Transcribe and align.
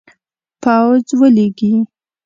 پوځ 0.63 1.05
ولیږي. 1.19 1.73